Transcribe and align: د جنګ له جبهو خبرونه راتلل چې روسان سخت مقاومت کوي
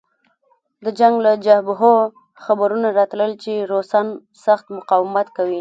د 0.83 0.85
جنګ 0.99 1.15
له 1.25 1.31
جبهو 1.45 1.93
خبرونه 2.43 2.87
راتلل 2.97 3.31
چې 3.43 3.53
روسان 3.71 4.07
سخت 4.45 4.65
مقاومت 4.77 5.27
کوي 5.37 5.49